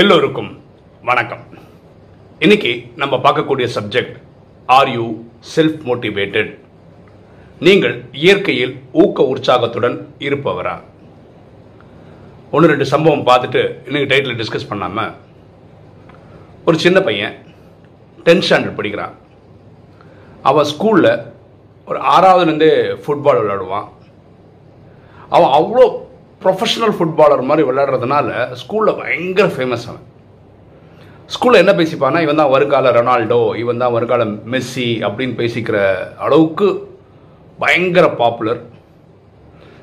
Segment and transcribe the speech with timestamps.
[0.00, 0.60] எல்லோருக்கும்
[1.02, 1.42] வணக்கம்.
[2.38, 4.16] இன்னைக்கு நம்ம பார்க்கக்கூடிய subject
[4.66, 5.14] are you
[5.56, 6.58] self motivated
[7.60, 10.80] நீங்கள் இயற்கையில் ஊக்க உற்சாகத்துடன் இருப்பவரா?
[12.50, 15.12] ஒன்று ரெண்டு சம்பவம் பார்த்துட்டு இன்னைக்கு டைட்டில் டிஸ்கஸ் பண்ணாமல்
[16.64, 17.34] ஒரு சின்ன பையன்
[18.24, 19.14] டென்த் ஸ்டாண்டர்ட் படிக்கிறான்.
[20.42, 21.26] அவன் ஸ்கூலில்
[21.86, 22.72] ஒரு ஆறாவதுலேருந்தே
[23.06, 23.88] ஃபுட்பால் விளையாடுவான்.
[25.28, 26.02] அவன் அவ்வளோ
[26.44, 28.28] ப்ரொஃபஷனல் ஃபுட்பாலர் மாதிரி விளையாடுறதுனால
[28.62, 30.04] ஸ்கூலில் பயங்கர ஃபேமஸ் அவன்.
[31.30, 35.76] ஸ்கூலில் என்ன பேசிப்பானா இவன் தான் வருங்கால ரொனால்டோ இவன் தான் வருங்கால மெஸ்ஸி அப்படின்னு பேசிக்கிற
[36.18, 36.66] அளவுக்கு
[37.58, 38.60] பயங்கர பாப்புலர்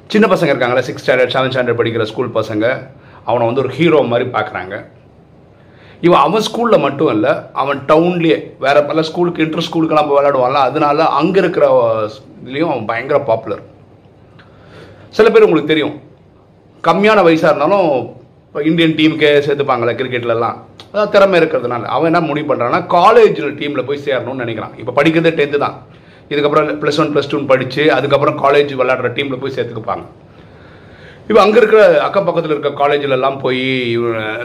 [0.09, 2.65] சின்ன பசங்க இருக்காங்களே சிக்ஸ் ஸ்டாண்டர்ட் செவன்த் ஸ்டாண்டர்ட் படிக்கிற ஸ்கூல் பசங்க
[3.25, 4.75] அவனை வந்து ஒரு ஹீரோ மாதிரி பார்க்குறாங்க.
[6.01, 11.07] இவன் அவன் ஸ்கூலில் மட்டும் இல்லை அவன் டவுன்லேயே வேறு பல ஸ்கூலுக்கு இன்டர் ஸ்கூலுக்கெல்லாம் போய் விளையாடுவான்ல அதனால
[11.19, 11.65] அங்கே இருக்கிற
[12.41, 13.61] இதுலேயும் அவன் பயங்கர பாப்புலர்
[15.09, 15.95] சில பேர் உங்களுக்கு தெரியும்
[16.87, 17.89] கம்மியான வயசாக இருந்தாலும்
[18.47, 20.55] இப்போ இந்தியன் டீமுக்கே சேர்த்துப்பாங்களே கிரிக்கெட்லலாம்.
[20.91, 21.83] அதாவது திறமை இருக்கிறதுனால.
[21.95, 24.73] அவன் என்ன முடிவு பண்ணுறான்னா காலேஜில் டீமில் போய் சேரணும்னு நினைக்கிறான்.
[24.81, 25.75] இப்போ படிக்கிறது டென்த்து தான்.
[26.31, 30.05] இதுக்கப்புறம் ப்ளஸ் ஒன் ப்ளஸ் டூன்னு படித்து அதுக்கப்புறம் காலேஜ் விளையாடுற டீமில் போய் சேர்த்துக்குப்பாங்க.
[31.29, 33.61] இப்போ அங்கே இருக்கிற அக்கம் பக்கத்தில் இருக்க காலேஜிலலாம் போய்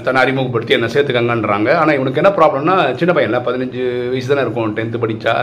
[0.07, 1.71] தன்னை அறிமுகப்படுத்தி என்ன சேர்த்துக்கங்கன்றாங்க.
[1.81, 5.35] ஆனால் இவனுக்கு என்ன ப்ராப்ளம்னா சின்ன பையன்ல பதினஞ்சு வயசு தானே இருக்கும் டென்த்து படித்தா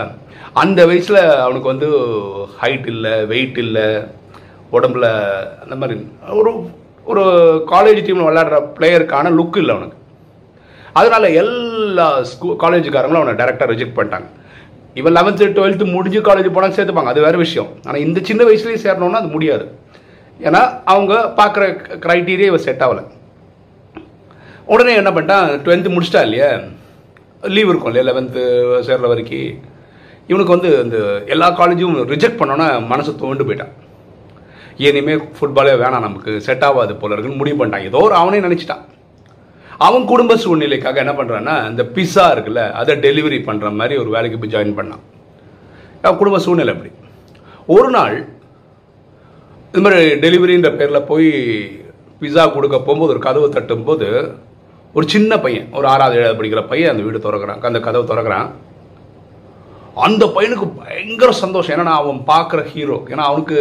[0.62, 1.90] அந்த வயசில் அவனுக்கு வந்து
[2.62, 3.88] ஹைட் இல்லை வெயிட் இல்லை
[4.76, 5.06] உடம்புல
[5.64, 5.96] அந்த மாதிரி
[6.40, 6.52] ஒரு
[7.04, 7.22] ஒரு
[7.70, 9.98] காலேஜ் டீமில் விளையாடுற பிளேயருக்கான லுக் இல்லை அவனுக்கு.
[10.92, 14.28] அதனால் எல்லா ஸ்கூ காலேஜுக்காரங்களும் அவனை டேரெக்டாக ரிஜெக்ட் பண்ணிட்டாங்க.
[14.94, 17.12] இவன் லெவன்த்து டுவெல்த்து முடிஞ்சு காலேஜ் போனால் சேர்த்துப்பாங்க.
[17.12, 17.68] அது வேறு விஷயம்.
[17.84, 19.66] ஆனால் இந்த சின்ன வயசுலேயே சேரணும்னா அது முடியாது.
[20.40, 21.64] ஏன்னா அவங்க பார்க்குற
[22.04, 23.02] க்ரைட்டீரியா இவன் செட் ஆகலை.
[24.66, 25.48] உடனே என்ன பண்ணிட்டான்?
[25.64, 26.48] டுவெல்த்து முடிச்சிட்டா இல்லையா?
[27.40, 28.04] லீவ் இருக்கும் இல்லையா?
[28.10, 28.42] லெவன்த்து
[28.88, 29.72] சேர்ற வரைக்கும்.
[30.26, 33.74] இவனுக்கு வந்து இந்த எல்லா காலேஜும் ரிஜெக்ட் பண்ணோன்னா மனசு தோண்டு போயிட்டான்.
[34.76, 36.40] இனிமேல் ஃபுட்பாலே வேணாம் நமக்கு.
[36.46, 37.86] செட் ஆகாது போல இருக்குன்னு முடிவு பண்ணிட்டான்.
[37.90, 38.84] ஏதோ ஒரு அவனே நினச்சிட்டான்.
[39.86, 44.54] அவன் குடும்ப சூழ்நிலைக்காக என்ன பண்ணுறான்னா இந்த பிஸா இருக்குல்ல அதை டெலிவரி பண்ணுற மாதிரி ஒரு வேலைக்கு போய்
[44.54, 45.02] ஜாயின் பண்ணான்.
[46.02, 46.92] அவன் குடும்ப சூழ்நிலை அப்படி.
[47.76, 48.16] ஒரு நாள்
[49.72, 51.28] இது மாதிரி டெலிவரின்ற பேரில் போய்
[52.20, 54.08] பிஸா கொடுக்க போகும்போது ஒரு கதவை தட்டும்போது
[54.92, 57.60] ஒரு சின்ன பையன் ஒரு ஆறாவது ஏழாவது படிக்கிற பையன் அந்த வீடு திறக்கிறான்.
[57.70, 58.48] அந்த கதவை திறக்கிறான்.
[59.94, 61.74] அந்த பையனுக்கு பயங்கர சந்தோஷம்.
[61.76, 63.58] ஏன்னா அவன் பார்க்குற ஹீரோ ஏன்னா அவனுக்கு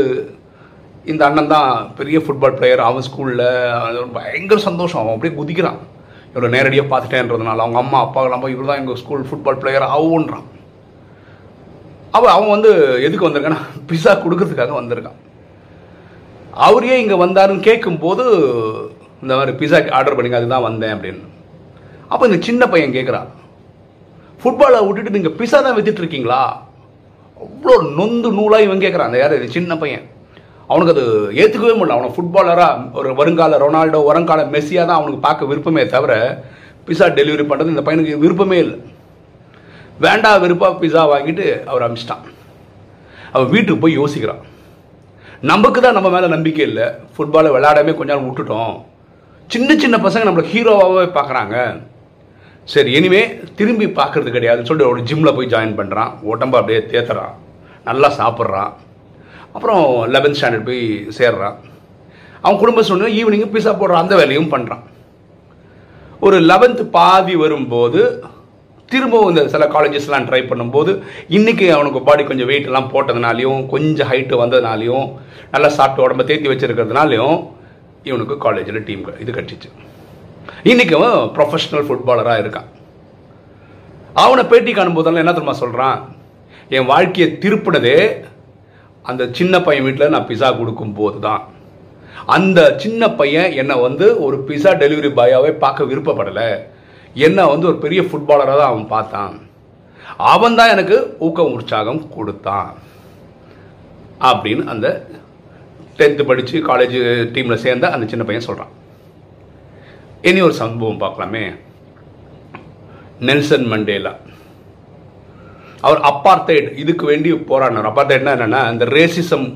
[1.12, 3.46] இந்த அண்ணன் தான் பெரிய ஃபுட்பால் பிளேயர் அவன் ஸ்கூலில்
[4.18, 5.02] பயங்கர சந்தோஷம்.
[5.02, 5.80] அவன் அப்படியே குதிக்கிறான்.
[6.32, 10.48] இவ்வளோ நேரடியாக பார்த்துட்டேன்றதுனால அவங்க அம்மா அப்பா நம்ம இவர் தான் எங்கள் ஸ்கூல் ஃபுட்பால் பிளேயர் ஆகுன்றான்
[12.18, 12.72] அவன் அவன் வந்து
[13.08, 15.20] எதுக்கு வந்திருக்கான்னா பிஸா கொடுக்கறதுக்காக வந்திருக்கான்.
[16.68, 18.24] அவரையே இங்கே வந்தாருன்னு கேட்கும்போது
[19.24, 21.24] இந்த மாதிரி பிஸா ஆர்டர் பண்ணிங்க அதுதான் வந்தேன் அப்படின்னு.
[22.12, 23.30] அப்போ இந்த சின்ன பையன் கேட்குறான்
[24.42, 26.42] ஃபுட்பாலை விட்டுட்டு நீங்கள் பிஸா தான் வித்துட்டு இருக்கீங்களா?
[27.44, 29.38] அவ்வளோ நொந்து நூலாக இவன் கேட்குறான் அந்த யார்?
[29.58, 30.06] சின்ன பையன்.
[30.74, 31.06] அவனுக்கு அது
[31.42, 31.96] ஏற்றுக்கவே முடியல.
[31.98, 36.14] அவனை ஃபுட்பாலராக ஒரு வருங்கால ரொனால்டோ வருங்கால மெஸ்ஸியாக தான் அவனுக்கு பார்க்க விருப்பமே தவிர
[36.88, 38.78] பிஸா டெலிவரி பண்ணுறது இந்த பையனுக்கு விருப்பமே இல்லை.
[40.06, 42.24] வேண்டா விருப்பா பிஸா வாங்கிட்டு அவர் அமிச்சிட்டான்.
[43.34, 44.42] அவன் வீட்டுக்கு போய் யோசிக்கிறான்.
[45.52, 46.86] நமக்கு தான் நம்ம மேலே நம்பிக்கை இல்லை.
[47.14, 48.76] ஃபுட்பாலை விளையாடாமே கொஞ்ச நாள் விட்டுட்டோம்.
[49.54, 51.56] சின்ன சின்ன பசங்க நம்மளை ஹீரோவாகவே பார்க்குறாங்க.
[52.74, 53.22] சரி இனிமே
[53.60, 57.34] திரும்பி பார்க்கறது கிடையாதுன்னு சொல்லிட்டு ஒரு ஜிம்மில் போய் ஜாயின் பண்ணுறான் உடம்பு அப்படியே தேத்துறான்.
[57.90, 58.72] நல்லா சாப்பிட்றான்.
[59.56, 59.84] அப்புறம்
[60.16, 60.84] லெவன்த் ஸ்டாண்டர்ட் போய்
[61.18, 61.58] சேர்றான்
[62.44, 63.98] அவன் குடும்ப சூழ்நிலை ஈவினிங் பீஸா போடுற.
[64.04, 64.84] அந்த வேலையும் பண்ணுறான்
[66.26, 68.02] ஒரு லெவன்த்து பாதி வரும்போது
[68.92, 70.92] திரும்பவும் இந்த சில காலேஜஸ்லாம் ட்ரை பண்ணும்போது
[71.38, 75.06] இன்றைக்கி அவனுக்கு பாடி கொஞ்சம் வெயிட் எல்லாம் போட்டதுனாலையும் கொஞ்சம் ஹைட்டு வந்ததுனாலையும்
[75.54, 77.38] நல்லா சாப்பிட்டு உடம்ப தேத்தி வச்சிருக்கிறதுனாலையும்
[78.10, 79.70] இவனுக்கு காலேஜில் டீம் இது கட்டிச்சு.
[80.72, 82.70] இன்றைக்கி அவன் ப்ரொஃபஷ்னல் ஃபுட்பாலராக இருக்கான்.
[84.24, 86.00] அவனை பேட்டி காணும்போதெல்லாம் என்ன தெரியுமா சொல்கிறான்
[86.76, 87.98] என் வாழ்க்கையை திருப்பினதே
[89.10, 91.44] அந்த சின்ன பையன் வீட்டில் நான் பிஸா கொடுக்கும் போது தான்
[92.36, 96.50] அந்த சின்ன பையன் என்னை வந்து ஒரு பிஸா டெலிவரி பாயாவே பார்க்க விருப்பப்படலை.
[97.26, 99.36] என்னை வந்து ஒரு பெரிய ஃபுட்பாலராக தான் அவன் பார்த்தான்.
[100.34, 102.70] அவன் தான் எனக்கு ஊக்கம் உற்சாகம் கொடுத்தான்.
[104.30, 104.88] அப்படின்னு அந்த
[106.00, 106.98] டென்த்து படித்து காலேஜ்
[107.36, 108.74] டீமில் சேர்ந்த அந்த சின்ன பையன் சொல்கிறான்
[110.30, 111.46] இனி ஒரு சம்பவம் பார்க்கலாமே.
[113.30, 114.14] Nelson Mandela.
[115.88, 117.90] அவர் அப்பார்த்தைட் இதுக்கு வேண்டி போராடினார்.
[117.90, 119.48] அப்பார்த்தைட்னா என்னென்னா இந்த ரேசிசம்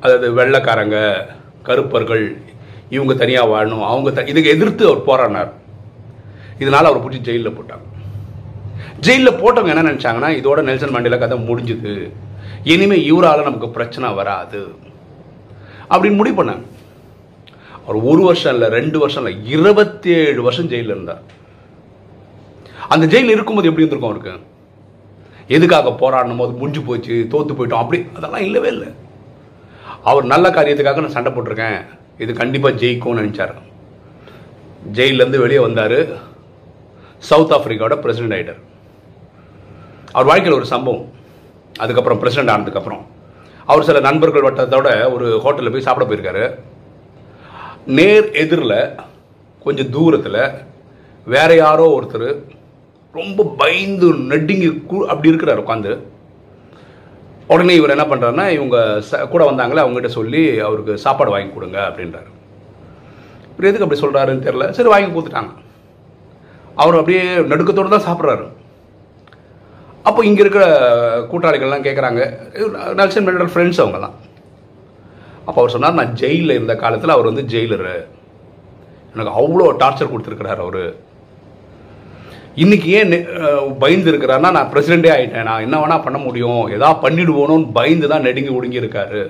[0.00, 0.98] அதாவது வெள்ளைக்காரங்க
[1.68, 2.24] கருப்பர்கள்
[2.96, 5.50] இவங்க தனியாக வாழணும் அவங்க த இதுக்கு எதிர்த்து அவர் போராடினார்.
[6.62, 7.86] இதனால் அவர் பிடிச்சி ஜெயிலில் போட்டாங்க
[9.06, 11.94] ஜெயிலில் போட்டவங்க என்ன நினச்சாங்கன்னா இதோட நெல்சன் மண்டேலா கதை முடிஞ்சுது.
[12.72, 14.62] இனிமேல் இவரால் நமக்கு பிரச்சனை வராது.
[15.92, 16.66] அப்படின்னு முடிவு பண்ணாங்க.
[17.84, 21.22] அவர் ஒரு வருஷம் இல்லை ரெண்டு வருஷம் இல்லை இருபத்தி ஏழு வருஷம் ஜெயிலில் இருந்தார்.
[22.94, 24.34] அந்த ஜெயிலில் இருக்கும்போது எப்படி இருந்திருக்கும் அவருக்கு?
[25.56, 28.88] எதுக்காக போராடணும் போது முடிஞ்சு போச்சு தோற்று போயிட்டோம் அப்படி அதெல்லாம் இல்லவே இல்லை.
[30.10, 31.78] அவர் நல்ல காரியத்துக்காக நான் சண்டை போட்டிருக்கேன்.
[32.24, 33.54] இது கண்டிப்பாக ஜெயிக்கும்னு நினச்சார்.
[34.98, 35.98] ஜெயிலேருந்து வெளியே வந்தார்.
[37.30, 38.60] சவுத் ஆஃப்ரிக்காவோட பிரசிடென்ட் ஆகிட்டார்
[40.12, 41.06] அவர் வாழ்க்கையில் ஒரு சம்பவம்.
[41.78, 43.02] அதுக்கப்புறம் பிரசிடென்ட் ஆனதுக்கப்புறம்.
[43.66, 46.46] அவர் சில நண்பர்கள் வட்டத்தோட ஒரு ஹோட்டலில் போய் சாப்பிட போயிருக்காரு.
[47.98, 48.78] நேர் எதிரில்
[49.64, 50.42] கொஞ்சம் தூரத்தில்
[51.34, 52.30] வேற யாரோ ஒருத்தர்
[53.12, 55.98] ரொம்ப பயந்து நெடுங்கி கு- அப்படி இருக்கிறார் உட்காந்து
[57.46, 62.28] உடனே இவர் என்ன பண்ணுறாருன்னா இவங்க ச- கூட வந்தாங்களே அவங்ககிட்ட சொல்லி அவருக்கு சாப்பாடு வாங்கி கொடுங்க அப்படின்றாரு.
[63.56, 65.50] இவர் எதுக்கு அப்படி சொல்கிறாருன்னு தெரில சரி வாங்கி கொடுத்துட்டாங்க.
[66.74, 68.46] அவர் அப்படியே நடுக்கத்தோடு தான் சாப்பிட்றாரு.
[70.02, 70.64] அப்போ இங்கே இருக்கிற
[71.32, 72.20] கூட்டாளிகள்லாம் கேட்குறாங்க
[72.94, 74.16] நல்சன் மெண்டல் ஃப்ரெண்ட்ஸ் அவங்கலாம்
[75.38, 78.04] அப்போ அவர் சொன்னார் நான் ஜெயிலில் இருந்த காலத்தில் அவர் வந்து ஜெயிலரு.
[79.14, 80.96] எனக்கு அவ்வளோ டார்ச்சர் கொடுத்துருக்கிறார் அவர்.
[82.62, 83.12] இன்னைக்கு ஏன்
[83.82, 85.46] பயந்து இருக்கிறாருன்னா நான் பிரசிடென்டே ஆயிட்டேன்.
[85.48, 86.62] நான் என்ன வேணா பண்ண முடியும்.
[86.76, 89.22] ஏதாவது பண்ணிடுவோணும்னு பயந்து தான் நெடுங்கி ஒடுங்கி இருக்காரு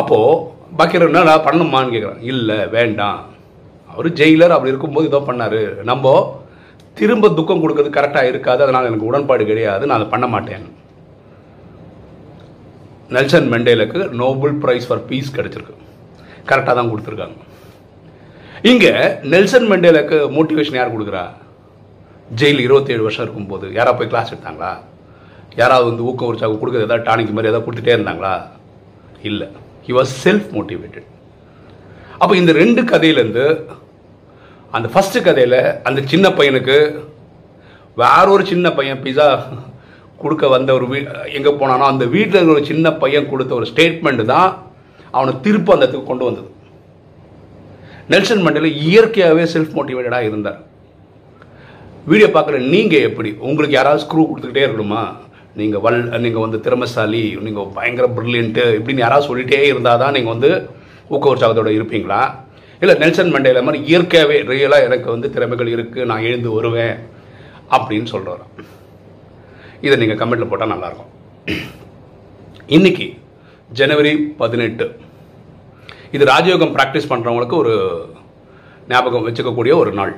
[0.00, 0.18] அப்போ
[0.78, 3.20] பக்கீர் என்ன நான் பண்ணணுமான்னு கேட்குறேன் இல்லை வேண்டாம்.
[3.92, 5.60] அவர் ஜெயிலர் அப்படி இருக்கும்போது இதோ பண்ணார்.
[5.90, 6.14] நம்ம
[6.98, 8.60] திரும்ப துக்கம் கொடுக்கறது கரெக்டாக இருக்காது.
[8.64, 9.86] அதனால் எனக்கு உடன்பாடு கிடையாது.
[9.86, 10.66] நான் அதை பண்ண மாட்டேன்.
[13.16, 15.74] நெல்சன் மெண்டேலுக்கு நோபல் ப்ரைஸ் ஃபார் பீஸ் கிடச்சிருக்கு.
[16.50, 17.38] கரெக்டாக தான் கொடுத்துருக்காங்க.
[18.64, 18.92] இங்கே
[19.32, 21.24] நெல்சன் மெண்டேலுக்கு மோட்டிவேஷன் யார் கொடுக்குறா?
[22.40, 24.70] ஜெயில் இருபத்தேழு வருஷம் இருக்கும்போது யாராவது போய் கிளாஸ் எடுத்தாங்களா?
[25.56, 28.34] யாராவது வந்து ஊக்கம் உற்சாகம் கொடுக்குறது ஏதாவது டானிக் மாதிரி ஏதாவது கொடுத்துட்டே இருந்தாங்களா?
[29.22, 29.48] இல்லை.
[29.86, 31.08] ஹி வாஸ் செல்ஃப் மோட்டிவேட்டட்
[32.20, 33.44] அப்போ இந்த ரெண்டு கதையிலேருந்து
[34.72, 35.58] அந்த ஃபஸ்ட்டு கதையில்
[35.88, 36.76] அந்த சின்ன பையனுக்கு
[37.96, 39.28] வேற ஒரு சின்ன பையன் பிஸா
[40.22, 40.98] கொடுக்க வந்த ஒரு வீ
[41.38, 44.48] எங்கே போனானோ அந்த வீட்டில் இருக்கிற ஒரு சின்ன பையன் கொடுத்த ஒரு ஸ்டேட்மெண்ட்டு தான்
[45.10, 46.50] அவனை திருப்ப அந்த இடத்துக்கு கொண்டு வந்தது.
[48.12, 50.58] நெல்சன் மண்டேலா இயற்கையாகவே செல்ஃப் மோட்டிவேட்டடாக இருந்தார்.
[52.10, 53.30] வீடியோ பார்க்குற நீங்கள் எப்படி?
[53.48, 55.02] உங்களுக்கு யாராவது ஸ்க்ரூ கொடுத்துக்கிட்டே இருக்கணுமா?
[55.60, 60.50] நீங்கள் வல் நீங்கள் வந்து திறமைசாலி நீங்கள் பயங்கர ப்ரில்லியன்ட்டு இப்படின்னு யாராவது சொல்லிகிட்டே இருந்தால் தான் நீங்கள் வந்து
[61.14, 62.20] ஊக்க உற்சாகத்தோடு இருப்பீங்களா?
[62.82, 66.96] இல்லை நெல்சன் மண்டேல மாதிரி இயற்கையாகவே ரியலாக எனக்கு வந்து திறமைகள் இருக்குது நான் எழுந்து வருவேன்
[67.76, 68.44] அப்படின்னு சொல்கிறார்
[69.86, 71.12] இதை நீங்கள் கமெண்ட்டில் போட்டால் நல்லாயிருக்கும்
[72.76, 73.08] இன்னைக்கு
[73.80, 74.86] ஜனவரி பதினெட்டு.
[76.14, 77.74] இது ராஜயோகம் ப்ராக்டிஸ் பண்ணுறவங்களுக்கு ஒரு
[78.88, 80.12] ஞாபகம் வச்சுக்கக்கூடிய ஒரு நாள்.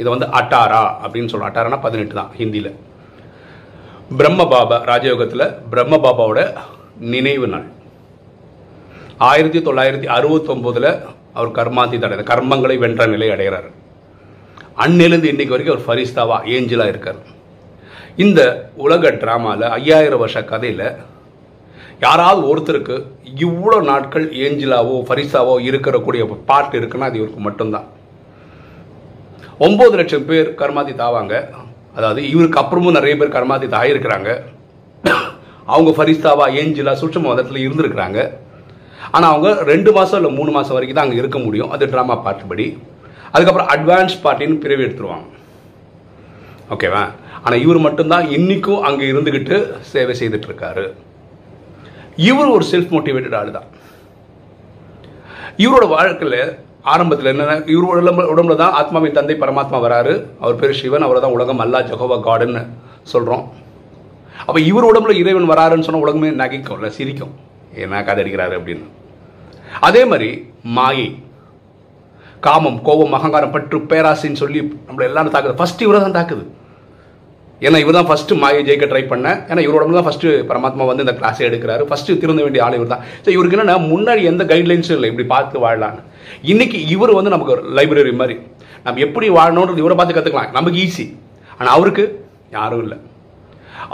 [0.00, 2.72] இதை வந்து அட்டாரா அப்படின்னு சொல்கிறோம் அட்டாரானா பதினெட்டு தான் ஹிந்தியில்.
[4.18, 6.40] பிரம்ம பாபா ராஜயோகத்தில் பிரம்ம பாபாவோட
[7.14, 7.66] நினைவு நாள்.
[9.30, 10.90] ஆயிரத்தி தொள்ளாயிரத்தி அறுபத்தொம்போதில்
[11.38, 13.68] அவர் கர்மாந்தி தடை கர்மங்களை வென்ற நிலை அடைகிறார்.
[14.84, 17.20] அன்னிலிருந்து இன்னைக்கு வரைக்கும் அவர் ஃபரிஸ்தாவா ஏஞ்சலாக இருக்கார்.
[18.24, 18.40] இந்த
[18.84, 20.86] உலக ட்ராமாவில் ஐயாயிரம் வருஷ கதையில்
[22.04, 22.96] யாராவது ஒருத்தருக்கு
[23.46, 27.86] இவ்வளோ நாட்கள் ஏஞ்சிலாவோ ஃபரிசாவோ இருக்கக்கூடிய பாட்டு இருக்குன்னா அது இவருக்கு மட்டும்தான்.
[29.66, 31.34] ஒம்பது லட்சம் பேர் கர்மாதி தாவாங்க
[31.98, 34.30] அதாவது இவருக்கு அப்புறமும் நிறைய பேர் கர்மாதி தாயிருக்கிறாங்க
[35.72, 38.18] அவங்க ஃபரிஸ்தாவா ஏஞ்சிலா சுற்றும மதத்தில் இருந்திருக்கிறாங்க.
[39.14, 41.72] ஆனால் அவங்க ரெண்டு மாதம் இல்லை மூணு மாதம் வரைக்கும் தான் அங்கே இருக்க முடியும்.
[41.74, 42.66] அது ட்ராமா பாட்டுபடி
[43.34, 45.28] அதுக்கப்புறம் அட்வான்ஸ் பார்ட்டின்னு பிரிவு எடுத்துருவாங்க.
[46.74, 47.04] ஓகேவா
[47.44, 49.56] ஆனால் இவர் மட்டும்தான் இன்னைக்கும் அங்கே இருந்துக்கிட்டு
[49.92, 50.84] சேவை செய்துட்டு இருக்காரு.
[52.28, 53.68] இவர் ஒரு செல்ஃப் மோட்டிவேட்டட் ஆள் தான்
[55.64, 56.38] இவரோட வாழ்க்கையில்
[56.92, 60.14] ஆரம்பத்தில் என்னென்ன இவர் உடம்புல உடம்புல தான் ஆத்மாவின் தந்தை பரமாத்மா வராரு.
[60.42, 62.62] அவர் பேர் சிவன் அவரை தான் உலகம் அல்லா ஜஹோவா காடுன்னு
[63.12, 63.44] சொல்கிறோம்
[64.46, 67.34] அப்போ இவர் உடம்புல இறைவன் வராருன்னு சொன்னால் உலகமே நகைக்கும்ல சிரிக்கும்.
[67.84, 68.86] என்ன கதை அடிக்கிறாரு அப்படின்னு.
[69.88, 70.30] அதே மாதிரி
[70.78, 71.08] மாயை
[72.46, 75.58] காமம் கோபம் அகங்காரம் பற்று பேராசின்னு சொல்லி நம்மளை எல்லாரும் தாக்குது.
[75.60, 76.44] ஃபர்ஸ்ட் இவரை தான் தாக்குது.
[77.66, 81.14] ஏன்னா இவர் தான் ஃபஸ்ட்டு மாயை ஜெயிக்க ட்ரை பண்ணேன் ஏன்னா இவரோட தான் ஃபஸ்ட்டு பரமாத்மா வந்து இந்த
[81.20, 81.82] கிளாஸை எடுக்கிறாரு.
[81.90, 85.10] ஃபஸ்ட்டு திருந்த வேண்டிய ஆள் இவர் தான் ஸோ இவருக்கு என்னென்னா முன்னாடி எந்த கைட்லைன்ஸும் இல்லை.
[85.12, 86.02] இப்படி பார்த்து வாழலான்னு
[86.52, 88.36] இன்னைக்கு இவர் வந்து நமக்கு லைப்ரரி மாதிரி.
[88.86, 91.06] நம்ம எப்படி வாழணுன்றது இவரை பார்த்து கற்றுக்கலாம் நமக்கு ஈஸி
[91.58, 92.04] ஆனால் அவருக்கு
[92.58, 92.98] யாரும் இல்லை.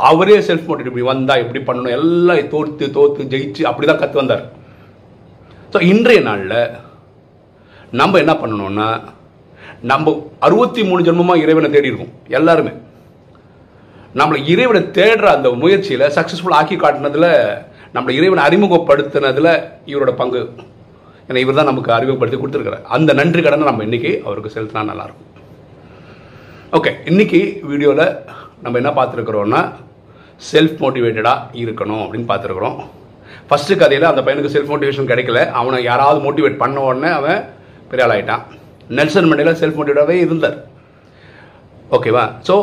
[0.09, 1.95] அவரே செல்ஃப் மோட்டிவேட் இப்படி வந்தால் எப்படி பண்ணணும்?
[1.99, 4.45] எல்லாம் தோற்று தோற்று ஜெயிச்சு அப்படி தான் கற்று வந்தார்.
[5.73, 6.61] ஸோ இன்றைய நாளில்
[8.01, 8.89] நம்ம என்ன பண்ணணும்னா
[9.91, 10.13] நம்ம
[10.47, 12.15] அறுபத்தி மூணு ஜென்மமாக இறைவனை தேடி இருக்கோம்.
[12.39, 12.73] எல்லாருமே.
[14.19, 17.31] நம்மளை இறைவனை தேடுற அந்த முயற்சியில் சக்ஸஸ்ஃபுல் ஆக்கி காட்டினதில்
[17.97, 19.53] நம்மளை இறைவனை அறிமுகப்படுத்தினதில்
[19.91, 20.41] இவரோட பங்கு.
[21.29, 25.29] ஏன்னா இவர் தான் நமக்கு அறிமுகப்படுத்தி கொடுத்துருக்காரு அந்த நன்றி கடனை நம்ம இன்னைக்கு அவருக்கு செலுத்தினா நல்லாயிருக்கும்.
[26.79, 27.41] ஓகே இன்னைக்கு
[27.71, 28.07] வீடியோவில்
[28.65, 29.61] நம்ம என்ன பார்த்துருக்குறோன்னா
[30.51, 32.77] செல்ஃப் மோட்டிவேட்டடாக இருக்கணும் அப்படின்னு பார்த்துருக்குறோம்.
[33.49, 35.41] ஃபஸ்ட்டு கதையில் அந்த பையனுக்கு செல்ஃப் மோட்டிவேஷன் கிடைக்கல.
[35.61, 37.41] அவனை யாராவது மோட்டிவேட் பண்ண உடனே அவன்
[37.91, 40.59] பெரிய ஆளாயிட்டான் ஆயிட்டான் நெல்சன் மண்டேலா செல்ஃப் மோட்டிவேட்டாகவே இருந்தார்
[41.97, 42.55] ஓகேவா ஸோ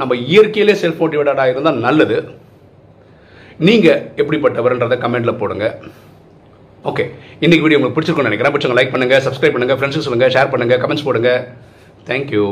[0.00, 2.18] நம்ம இயற்கையிலே செல்ஃப் மோட்டிவேட்டடாக இருந்தால் நல்லது.
[3.68, 5.66] நீங்கள் எப்படிப்பட்டவர்ன்றதை கமெண்ட்டில் போடுங்க.
[6.90, 7.06] ஓகே
[7.44, 8.54] இன்றைக்கி வீடியோ உங்களுக்கு பிடிச்சிருக்கும்னு நினைக்கிறேன்.
[8.54, 11.32] பிடிச்சவங்க லைக் பண்ணுங்கள் சப்ஸ்கிரைப் பண்ணுங்கள் ஃப்ரெண்ட்ஸுக்கு சொல்லுங்கள் ஷேர் பண்ணுங்கள் கமெண்ட்ஸ் போடுங்க.
[12.10, 12.44] தேங்க்யூ